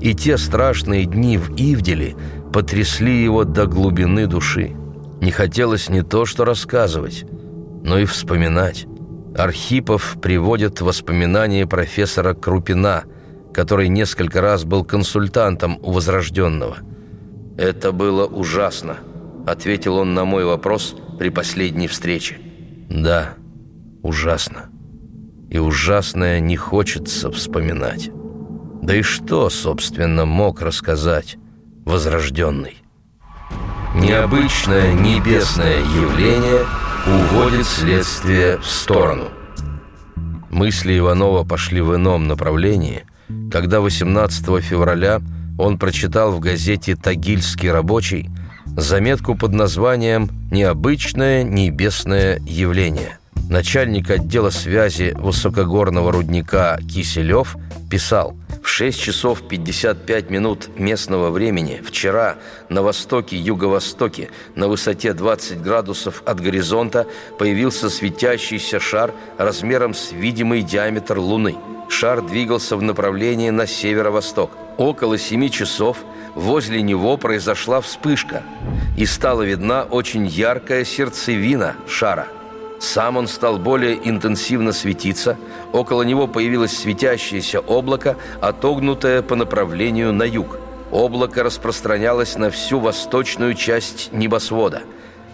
И 0.01 0.15
те 0.15 0.39
страшные 0.39 1.05
дни 1.05 1.37
в 1.37 1.51
Ивделе 1.59 2.17
потрясли 2.55 3.23
его 3.23 3.45
до 3.45 3.67
глубины 3.67 4.27
души. 4.27 4.73
Не 5.21 5.31
хотелось 5.31 5.91
не 5.91 6.03
то 6.03 6.25
что 6.25 6.47
рассказывать, 6.47 7.27
но 7.85 7.99
и 7.99 8.07
вспоминать. 8.07 8.87
Архипов 9.37 10.17
приводит 10.21 10.81
воспоминания 10.81 11.67
профессора 11.67 12.35
Крупина, 12.35 13.05
который 13.53 13.89
несколько 13.89 14.41
раз 14.41 14.65
был 14.65 14.85
консультантом 14.85 15.79
у 15.83 15.93
Возрожденного. 15.93 16.79
«Это 17.59 17.93
было 17.93 18.25
ужасно»,— 18.25 18.97
ответил 19.47 19.97
он 19.97 20.15
на 20.15 20.25
мой 20.25 20.45
вопрос 20.45 20.97
при 21.19 21.29
последней 21.29 21.87
встрече. 21.87 22.39
«Да, 22.89 23.35
ужасно. 24.03 24.71
И 25.51 25.59
ужасное 25.59 26.41
не 26.41 26.57
хочется 26.57 27.31
вспоминать. 27.31 28.11
Да 28.83 28.97
и 28.97 29.03
что, 29.03 29.51
собственно, 29.51 30.25
мог 30.25 30.63
рассказать 30.63 31.37
Возрожденный?» 31.85 32.79
Необычное 33.95 34.95
небесное 34.95 35.79
явление— 35.81 36.65
уводит 37.07 37.67
следствие 37.67 38.59
в 38.59 38.67
сторону. 38.67 39.29
Мысли 40.51 40.99
Иванова 40.99 41.45
пошли 41.45 41.83
в 41.83 41.95
ином 41.95 42.27
направлении, 42.27 43.05
когда 43.51 43.81
18 43.81 44.65
февраля 44.65 45.21
он 45.59 45.79
прочитал 45.79 46.33
в 46.33 46.41
газете 46.41 46.97
«Тагильский 46.97 47.71
рабочий» 47.71 48.31
заметку 48.67 49.35
под 49.35 49.53
названием 49.53 50.31
«Необычное 50.51 51.43
небесное 51.43 52.41
явление». 52.47 53.19
Начальник 53.51 54.11
отдела 54.11 54.49
связи 54.49 55.15
высокогорного 55.19 56.11
рудника 56.11 56.79
Киселев 56.89 57.57
писал 57.91 58.35
«В 58.65 58.69
6 58.69 58.99
часов 58.99 59.43
55 59.47 60.31
минут 60.31 60.69
местного 60.79 61.31
времени 61.31 61.83
вчера 61.85 62.37
на 62.71 62.83
востоке, 62.83 63.37
юго-востоке, 63.37 64.31
на 64.55 64.69
высоте 64.69 65.13
20 65.13 65.61
градусов 65.61 66.23
от 66.25 66.41
горизонта 66.41 67.07
появился 67.39 67.91
светящийся 67.91 68.81
шар 68.81 69.13
размером 69.37 69.93
с 69.93 70.13
видимый 70.13 70.63
диаметр 70.63 71.19
Луны. 71.19 71.57
Шар 71.91 72.23
двигался 72.23 72.79
в 72.79 72.83
направлении 72.83 73.51
на 73.51 73.67
северо-восток. 73.67 74.51
Около 74.79 75.19
7 75.19 75.51
часов 75.51 75.99
возле 76.35 76.81
него 76.81 77.19
произошла 77.19 77.83
вспышка, 77.83 78.45
и 78.97 79.05
стала 79.05 79.43
видна 79.43 79.83
очень 79.83 80.27
яркая 80.27 80.85
сердцевина 80.85 81.77
шара– 81.87 82.29
сам 82.85 83.17
он 83.17 83.27
стал 83.27 83.59
более 83.59 83.99
интенсивно 84.09 84.73
светиться, 84.73 85.37
около 85.73 86.03
него 86.03 86.27
появилось 86.27 86.77
светящееся 86.77 87.61
облако, 87.61 88.17
отогнутое 88.41 89.23
по 89.23 89.35
направлению 89.37 90.13
на 90.13 90.25
юг. 90.25 90.59
Облако 90.93 91.43
распространялось 91.43 92.37
на 92.37 92.51
всю 92.51 92.79
восточную 92.79 93.55
часть 93.55 94.13
небосвода. 94.13 94.83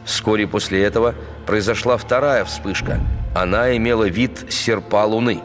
Вскоре 0.05 0.47
после 0.47 0.83
этого 0.83 1.15
произошла 1.47 1.97
вторая 1.97 2.45
вспышка. 2.45 3.01
Она 3.35 3.77
имела 3.77 4.05
вид 4.05 4.47
серпа 4.49 5.05
Луны. 5.05 5.41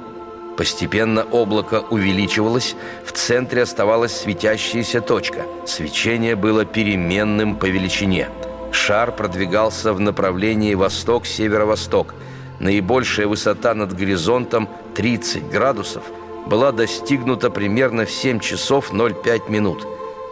Постепенно 0.58 1.24
облако 1.24 1.84
увеличивалось, 1.90 2.76
в 3.06 3.12
центре 3.12 3.64
оставалась 3.64 4.16
светящаяся 4.16 5.02
точка. 5.02 5.42
Свечение 5.66 6.38
было 6.38 6.64
переменным 6.64 7.58
по 7.58 7.66
величине– 7.66 8.30
Шар 8.76 9.12
продвигался 9.12 9.94
в 9.94 10.00
направлении 10.00 10.76
восток-северо-восток. 10.76 12.14
Наибольшая 12.60 13.26
высота 13.26 13.74
над 13.74 13.94
горизонтом 13.94 14.70
30 14.96 15.50
градусов 15.50 16.04
была 16.46 16.72
достигнута 16.72 17.50
примерно 17.50 18.06
в 18.06 18.12
7 18.12 18.40
часов 18.40 18.92
05 18.92 19.50
минут. 19.50 19.88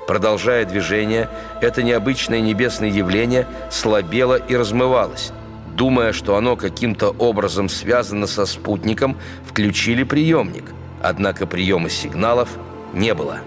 Продолжая 0.07 0.65
движение, 0.65 1.29
это 1.61 1.81
необычное 1.81 2.41
небесное 2.41 2.89
явление 2.89 3.47
слабело 3.71 4.35
и 4.35 4.55
размывалось. 4.55 5.31
Думая, 5.75 6.11
что 6.11 6.35
оно 6.35 6.55
каким-то 6.55 7.09
образом 7.17 7.69
связано 7.69 8.27
со 8.27 8.45
спутником, 8.45 9.17
включили 9.47 10.03
приемник. 10.03 10.65
Однако 11.01 11.47
приема 11.47 11.89
сигналов 11.89 12.49
не 12.93 13.13
было. 13.13 13.39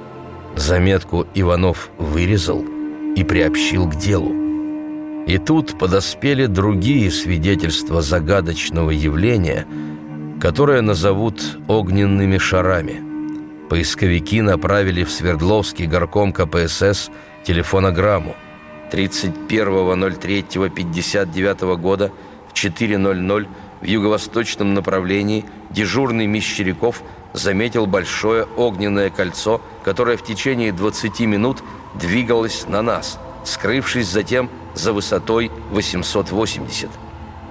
Заметку 0.57 1.27
Иванов 1.35 1.91
вырезал 1.99 2.65
и 3.15 3.23
приобщил 3.23 3.89
к 3.89 3.95
делу. 3.95 4.46
И 5.27 5.39
тут 5.39 5.79
подоспели 5.79 6.47
другие 6.47 7.11
свидетельства 7.11 8.01
загадочного 8.01 8.91
явления, 8.91 9.67
которое 10.41 10.81
назовут 10.83 11.43
огненными 11.67 12.39
шарами. 12.39 13.03
Поисковики 13.69 14.41
направили 14.41 15.03
в 15.03 15.11
Свердловский 15.11 15.87
горком 15.87 16.33
КПСС 16.33 17.11
телефонограмму 17.45 18.37
31.03.59 18.93 21.77
года 21.77 22.13
в 22.49 22.55
4.00 22.55 23.49
в 23.81 23.85
юго-восточном 23.85 24.75
направлении 24.75 25.45
дежурный 25.71 26.27
Мещеряков 26.27 27.03
заметил 27.33 27.87
большое 27.87 28.45
огненное 28.57 29.11
кольцо, 29.11 29.61
которое 29.85 30.17
в 30.17 30.23
течение 30.23 30.73
20 30.73 31.21
минут 31.21 31.63
двигалось 31.95 32.67
на 32.69 32.83
нас, 32.83 33.19
скрывшись 33.45 34.09
затем 34.09 34.51
за 34.77 34.93
высотой 34.93 35.51
880. 35.73 36.91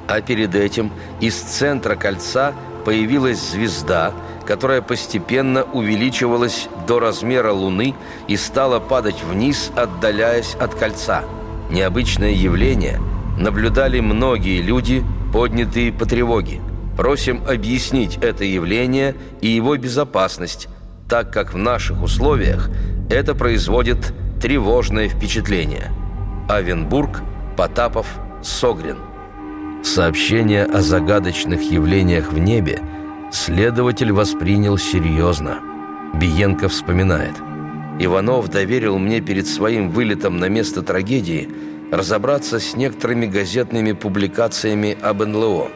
А 0.07 0.21
перед 0.21 0.55
этим 0.55 0.91
из 1.19 1.35
центра 1.35 1.95
кольца 1.95 2.53
появилась 2.85 3.39
звезда, 3.39 4.13
которая 4.45 4.81
постепенно 4.81 5.63
увеличивалась 5.63 6.69
до 6.87 6.99
размера 6.99 7.51
Луны 7.51 7.95
и 8.27 8.37
стала 8.37 8.79
падать 8.79 9.23
вниз, 9.23 9.71
отдаляясь 9.75 10.55
от 10.55 10.75
кольца. 10.75 11.23
Необычное 11.71 12.31
явление 12.31 13.01
наблюдали 13.39 13.99
многие 13.99 14.61
люди, 14.61 15.03
поднятые 15.33 15.91
по 15.91 16.05
тревоге. 16.05 16.61
Просим 16.95 17.43
объяснить 17.49 18.17
это 18.21 18.45
явление 18.45 19.15
и 19.41 19.47
его 19.47 19.75
безопасность, 19.75 20.67
так 21.09 21.33
как 21.33 21.53
в 21.53 21.57
наших 21.57 22.01
условиях 22.03 22.69
это 23.09 23.33
производит 23.33 24.13
тревожное 24.39 25.09
впечатление– 25.09 25.91
Авенбург, 26.47 27.23
Потапов, 27.57 28.05
Согрин. 28.43 28.97
Сообщение 29.83 30.63
о 30.65 30.81
загадочных 30.81 31.59
явлениях 31.71 32.31
в 32.31 32.37
небе 32.37 32.81
следователь 33.31 34.11
воспринял 34.11 34.77
серьезно. 34.77 35.59
Биенко 36.13 36.69
вспоминает. 36.69 37.33
Иванов 37.97 38.49
доверил 38.49 38.99
мне 38.99 39.21
перед 39.21 39.47
своим 39.47 39.89
вылетом 39.89 40.37
на 40.37 40.47
место 40.47 40.83
трагедии 40.83 41.49
разобраться 41.91 42.59
с 42.59 42.75
некоторыми 42.75 43.25
газетными 43.25 43.93
публикациями 43.93 44.95
об 45.01 45.23
НЛО. 45.25 45.71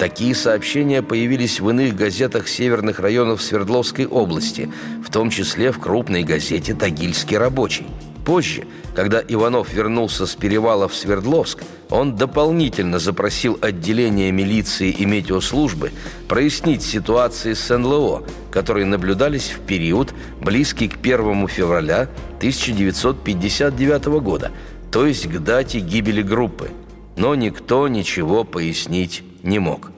Такие 0.00 0.34
сообщения 0.34 1.00
появились 1.00 1.60
в 1.60 1.70
иных 1.70 1.94
газетах 1.94 2.48
северных 2.48 2.98
районов 2.98 3.40
Свердловской 3.40 4.06
области, 4.06 4.68
в 5.04 5.12
том 5.12 5.30
числе 5.30 5.70
в 5.70 5.78
крупной 5.78 6.24
газете 6.24 6.74
«Тагильский 6.74 7.36
рабочий». 7.36 7.86
Позже, 8.28 8.64
когда 8.94 9.22
Иванов 9.26 9.72
вернулся 9.72 10.26
с 10.26 10.34
перевала 10.34 10.86
в 10.86 10.94
Свердловск, 10.94 11.64
он 11.88 12.14
дополнительно 12.14 12.98
запросил 12.98 13.58
отделение 13.62 14.30
милиции 14.32 14.90
и 14.90 15.06
метеослужбы 15.06 15.92
прояснить 16.28 16.82
ситуации 16.82 17.54
с 17.54 17.74
НЛО, 17.74 18.24
которые 18.50 18.84
наблюдались 18.84 19.48
в 19.48 19.60
период, 19.60 20.12
близкий 20.42 20.88
к 20.88 20.98
1 20.98 21.48
февраля 21.48 22.06
1959 22.36 24.04
года, 24.20 24.50
то 24.92 25.06
есть 25.06 25.26
к 25.26 25.38
дате 25.38 25.78
гибели 25.78 26.20
группы. 26.20 26.68
Но 27.16 27.34
никто 27.34 27.88
ничего 27.88 28.44
пояснить 28.44 29.24
не 29.42 29.58
мог. 29.58 29.90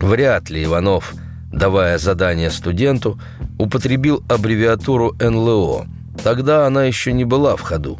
Вряд 0.00 0.50
ли 0.50 0.64
Иванов, 0.64 1.14
давая 1.52 1.98
задание 1.98 2.50
студенту, 2.50 3.20
употребил 3.60 4.24
аббревиатуру 4.28 5.14
НЛО– 5.20 5.86
Тогда 6.22 6.66
она 6.66 6.84
еще 6.84 7.12
не 7.12 7.24
была 7.24 7.56
в 7.56 7.60
ходу. 7.60 7.98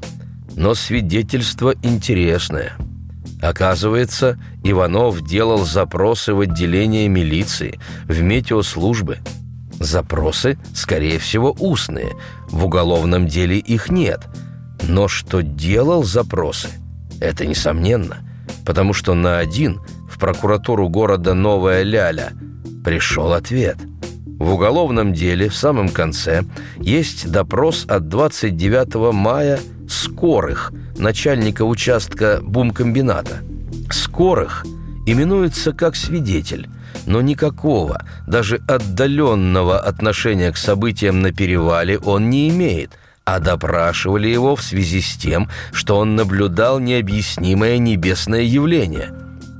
Но 0.56 0.74
свидетельство 0.74 1.74
интересное. 1.82 2.72
Оказывается, 3.42 4.38
Иванов 4.64 5.22
делал 5.22 5.64
запросы 5.64 6.32
в 6.32 6.40
отделение 6.40 7.08
милиции, 7.08 7.78
в 8.08 8.22
метеослужбы. 8.22 9.18
Запросы, 9.78 10.58
скорее 10.74 11.18
всего, 11.18 11.54
устные. 11.58 12.12
В 12.48 12.64
уголовном 12.64 13.26
деле 13.26 13.58
их 13.58 13.90
нет. 13.90 14.22
Но 14.82 15.08
что 15.08 15.42
делал 15.42 16.02
запросы, 16.02 16.68
это 17.20 17.46
несомненно. 17.46 18.18
Потому 18.64 18.94
что 18.94 19.14
на 19.14 19.38
один 19.38 19.80
в 20.08 20.18
прокуратуру 20.18 20.88
города 20.88 21.34
Новая 21.34 21.82
Ляля 21.82 22.32
пришел 22.82 23.34
ответ– 23.34 23.76
в 24.38 24.52
уголовном 24.52 25.12
деле 25.12 25.48
в 25.48 25.54
самом 25.54 25.88
конце 25.88 26.44
есть 26.78 27.30
допрос 27.30 27.84
от 27.88 28.08
29 28.08 29.12
мая 29.12 29.58
Скорых, 29.88 30.72
начальника 30.98 31.62
участка 31.62 32.40
бумкомбината. 32.42 33.38
Скорых 33.90 34.64
именуется 35.06 35.72
как 35.72 35.94
свидетель, 35.94 36.68
но 37.06 37.20
никакого, 37.20 38.04
даже 38.26 38.60
отдаленного 38.66 39.78
отношения 39.78 40.50
к 40.50 40.56
событиям 40.56 41.20
на 41.20 41.32
перевале 41.32 41.98
он 41.98 42.30
не 42.30 42.48
имеет, 42.48 42.90
а 43.24 43.38
допрашивали 43.38 44.28
его 44.28 44.56
в 44.56 44.62
связи 44.62 45.00
с 45.00 45.16
тем, 45.16 45.48
что 45.72 45.98
он 45.98 46.16
наблюдал 46.16 46.80
необъяснимое 46.80 47.78
небесное 47.78 48.42
явление. 48.42 49.12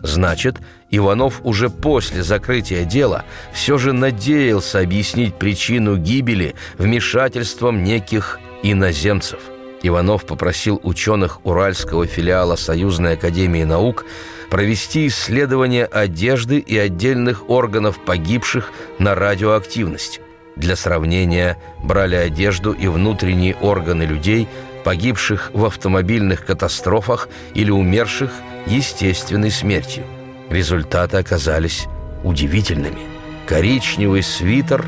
Значит, 0.03 0.57
Иванов 0.91 1.41
уже 1.43 1.69
после 1.69 2.23
закрытия 2.23 2.85
дела 2.85 3.25
все 3.53 3.79
же 3.79 3.93
надеялся 3.93 4.81
объяснить 4.81 5.35
причину 5.35 5.97
гибели 5.97 6.55
вмешательством 6.79 7.83
неких 7.83 8.39
иноземцев. 8.63 9.41
Иванов 9.83 10.27
попросил 10.27 10.81
ученых 10.83 11.45
Уральского 11.45 12.07
филиала 12.07 12.57
Союзной 12.57 13.15
академии 13.15 13.65
наук 13.65 14.05
провести 14.51 15.09
исследование 15.09 15.85
одежды 15.85 16.59
и 16.59 16.77
отдельных 16.79 17.51
органов 17.51 17.99
погибших 18.05 18.73
на 18.99 19.15
радиоактивность. 19.15 20.21
Для 20.57 20.75
сравнения 20.75 21.59
брали 21.85 22.15
одежду 22.15 22.73
и 22.73 22.87
внутренние 22.87 23.55
органы 23.57 24.05
людей, 24.05 24.49
погибших 24.87 25.51
в 25.53 25.65
автомобильных 25.65 26.47
катастрофах 26.47 27.29
или 27.55 27.73
умерших 27.73 28.31
естественной 28.67 29.51
смертью. 29.51 30.05
Результаты 30.49 31.17
оказались 31.17 31.87
удивительными. 32.23 33.01
Коричневый 33.49 34.23
свитер 34.23 34.85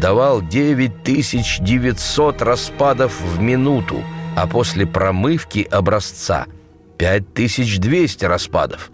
давал 0.00 0.40
9900 0.40 2.40
распадов 2.40 3.20
в 3.20 3.38
минуту, 3.38 4.02
а 4.34 4.46
после 4.46 4.86
промывки 4.86 5.68
образца 5.70 6.46
5200 6.96 8.24
распадов. 8.24 8.90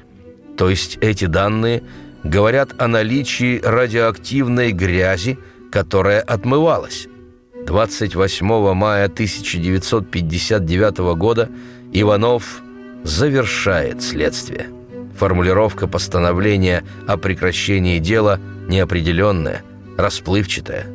То 0.57 0.69
есть 0.69 0.99
эти 1.01 1.27
данные 1.27 1.85
говорят 2.25 2.71
о 2.77 2.89
наличии 2.89 3.61
радиоактивной 3.61 4.73
грязи, 4.73 5.39
которая 5.71 6.21
отмывалась. 6.21 7.07
28 7.71 8.75
мая 8.75 9.05
1959 9.05 10.99
года 11.15 11.49
Иванов 11.93 12.63
завершает 13.05 14.03
следствие. 14.03 14.67
Формулировка 15.17 15.87
постановления 15.87 16.83
о 17.07 17.17
прекращении 17.17 18.01
дела 18.01 18.41
неопределенная, 18.67 19.63
расплывчатая. 19.97 20.87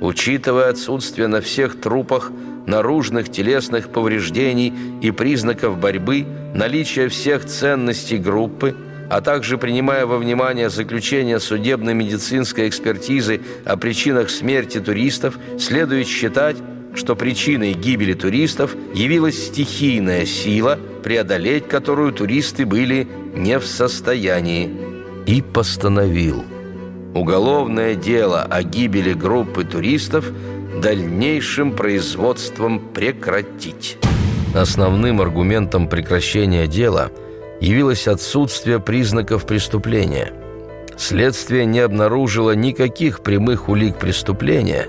Учитывая 0.00 0.70
отсутствие 0.70 1.28
на 1.28 1.40
всех 1.40 1.80
трупах 1.80 2.32
наружных 2.66 3.30
телесных 3.30 3.90
повреждений 3.90 4.74
и 5.00 5.12
признаков 5.12 5.78
борьбы, 5.78 6.26
наличие 6.56 7.08
всех 7.08 7.44
ценностей 7.44 8.18
группы– 8.18 8.74
а 9.10 9.20
также 9.20 9.58
принимая 9.58 10.06
во 10.06 10.18
внимание 10.18 10.70
заключение 10.70 11.40
судебно-медицинской 11.40 12.68
экспертизы 12.68 13.40
о 13.64 13.76
причинах 13.76 14.30
смерти 14.30 14.78
туристов, 14.78 15.36
следует 15.58 16.06
считать, 16.06 16.56
что 16.94 17.16
причиной 17.16 17.72
гибели 17.72 18.14
туристов 18.14 18.76
явилась 18.94 19.48
стихийная 19.48 20.24
сила, 20.26 20.78
преодолеть 21.02 21.66
которую 21.66 22.12
туристы 22.12 22.64
были 22.64 23.08
не 23.34 23.58
в 23.58 23.66
состоянии. 23.66 24.70
И 25.26 25.42
постановил 25.42 26.44
уголовное 27.12 27.96
дело 27.96 28.42
о 28.42 28.62
гибели 28.62 29.12
группы 29.12 29.64
туристов 29.64 30.30
дальнейшим 30.80 31.72
производством 31.72 32.78
прекратить. 32.78 33.98
Основным 34.54 35.20
аргументом 35.20 35.88
прекращения 35.88 36.68
дела– 36.68 37.10
явилось 37.60 38.08
отсутствие 38.08 38.80
признаков 38.80 39.46
преступления. 39.46 40.32
Следствие 40.96 41.64
не 41.64 41.80
обнаружило 41.80 42.54
никаких 42.54 43.20
прямых 43.20 43.68
улик 43.68 43.98
преступления, 43.98 44.86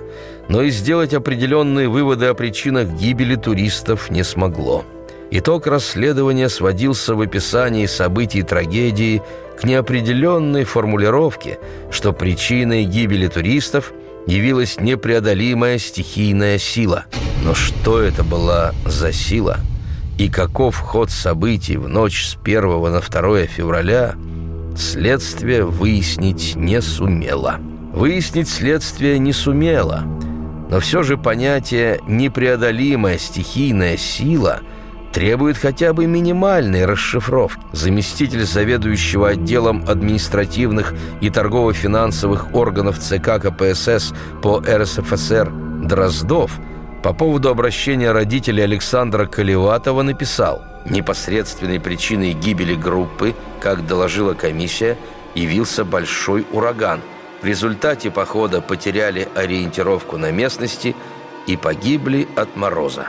но 0.50 0.62
и 0.64 0.70
сделать 0.70 1.14
определенные 1.14 1.88
выводы 1.88 2.26
о 2.26 2.34
причинах 2.34 2.90
гибели 2.90 3.36
туристов 3.36 4.10
не 4.10 4.24
смогло. 4.24 4.84
Итог 5.30 5.68
расследования 5.68 6.50
сводился 6.50 7.16
в 7.16 7.22
описании 7.22 7.86
событий 7.86 8.44
трагедии 8.44 9.22
к 9.58 9.64
неопределенной 9.64 10.66
формулировке, 10.66 11.60
что 11.90 12.12
причиной 12.12 12.84
гибели 12.84 13.28
туристов 13.28 13.94
явилась 14.28 14.80
непреодолимая 14.80 15.78
стихийная 15.78 16.58
сила. 16.58 17.06
Но 17.46 17.54
что 17.54 18.02
это 18.02 18.24
была 18.24 18.74
за 18.86 19.14
сила– 19.14 19.60
и 20.18 20.30
каков 20.30 20.78
ход 20.78 21.10
событий 21.10 21.78
в 21.78 21.88
ночь 21.88 22.26
с 22.26 22.38
1 22.44 22.62
на 22.92 23.02
2 23.02 23.46
февраля, 23.48 24.16
следствие 24.76 25.66
выяснить 25.66 26.56
не 26.56 26.82
сумело. 26.82 27.58
Выяснить 27.94 28.48
следствие 28.48 29.20
не 29.20 29.34
сумело, 29.34 30.04
но 30.70 30.80
все 30.80 31.04
же 31.04 31.18
понятие 31.18 32.00
«непреодолимая 32.08 33.18
стихийная 33.18 33.98
сила» 33.98 34.62
требует 35.12 35.58
хотя 35.58 35.92
бы 35.92 36.06
минимальной 36.06 36.86
расшифровки. 36.86 37.60
Заместитель 37.74 38.46
заведующего 38.46 39.30
отделом 39.30 39.84
административных 39.86 40.94
и 41.20 41.30
торгово-финансовых 41.30 42.56
органов 42.56 42.98
ЦК 43.00 43.42
КПСС 43.42 44.14
по 44.42 44.62
РСФСР 44.62 45.52
Дроздов– 45.84 46.58
по 47.04 47.14
поводу 47.14 47.50
обращения 47.50 48.12
родителей 48.12 48.64
Александра 48.64 49.26
Колеватова 49.26 50.04
написал 50.04 50.62
«Непосредственной 50.86 51.80
причиной 51.80 52.34
гибели 52.34 52.76
группы, 52.76 53.34
как 53.60 53.88
доложила 53.88 54.34
комиссия, 54.34 54.98
явился 55.34 55.84
большой 55.84 56.46
ураган. 56.52 57.02
В 57.42 57.46
результате 57.46 58.12
похода 58.12 58.62
потеряли 58.62 59.28
ориентировку 59.36 60.18
на 60.18 60.32
местности 60.32 60.96
и 61.48 61.58
погибли 61.58 62.28
от 62.36 62.56
мороза». 62.56 63.08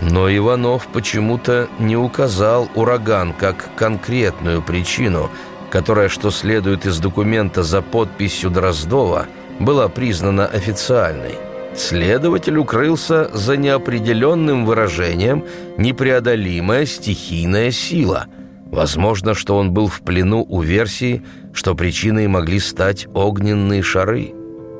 Но 0.00 0.34
Иванов 0.34 0.88
почему-то 0.88 1.68
не 1.78 1.96
указал 1.96 2.68
ураган 2.74 3.32
как 3.32 3.68
конкретную 3.76 4.62
причину, 4.62 5.30
которая, 5.70 6.08
что 6.08 6.30
следует 6.30 6.86
из 6.86 6.98
документа 6.98 7.62
за 7.62 7.80
подписью 7.82 8.50
Дроздова, 8.50 9.26
была 9.60 9.88
признана 9.88 10.46
официальной– 10.46 11.34
Следователь 11.74 12.58
укрылся 12.58 13.30
за 13.32 13.56
неопределенным 13.56 14.66
выражением 14.66 15.44
«непреодолимая 15.78 16.84
стихийная 16.84 17.70
сила». 17.70 18.26
Возможно, 18.66 19.34
что 19.34 19.56
он 19.56 19.72
был 19.72 19.88
в 19.88 20.00
плену 20.00 20.44
у 20.48 20.60
версии, 20.62 21.22
что 21.52 21.74
причиной 21.74 22.26
могли 22.28 22.58
стать 22.60 23.08
огненные 23.14 23.82
шары. 23.82 24.32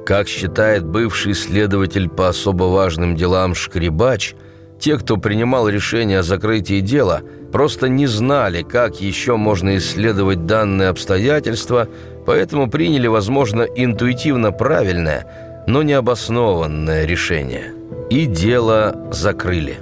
Как 0.04 0.28
считает 0.28 0.84
бывший 0.84 1.34
следователь 1.34 2.08
по 2.08 2.28
особо 2.28 2.64
важным 2.64 3.16
делам 3.16 3.54
Шкребач, 3.54 4.34
те, 4.80 4.96
кто 4.96 5.16
принимал 5.16 5.68
решение 5.68 6.20
о 6.20 6.22
закрытии 6.22 6.80
дела, 6.80 7.22
просто 7.52 7.88
не 7.88 8.06
знали, 8.06 8.62
как 8.62 9.00
еще 9.00 9.36
можно 9.36 9.76
исследовать 9.76 10.46
данные 10.46 10.88
обстоятельства, 10.88 11.88
поэтому 12.26 12.70
приняли, 12.70 13.06
возможно, 13.06 13.62
интуитивно 13.62 14.50
правильное– 14.50 15.26
но 15.66 15.82
необоснованное 15.82 17.04
решение. 17.04 17.72
И 18.10 18.26
дело 18.26 19.08
закрыли. 19.12 19.78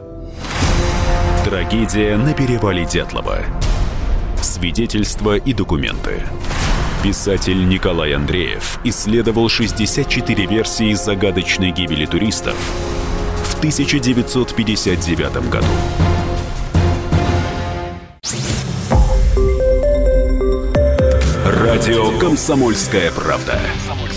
Трагедия 1.45 2.17
на 2.17 2.35
перевале 2.35 2.85
Дятлова. 2.85 3.39
Свидетельства 4.43 5.37
и 5.37 5.53
документы. 5.53 6.23
Писатель 7.03 7.69
Николай 7.69 8.13
Андреев 8.13 8.81
исследовал 8.85 9.49
64 9.49 10.47
версии 10.47 10.93
загадочной 10.95 11.71
гибели 11.71 12.07
туристов 12.07 12.57
в 13.45 13.59
1959 13.59 15.49
году. 15.49 15.67
Радио 21.45 22.19
«Комсомольская 22.19 23.13
правда». 23.13 23.61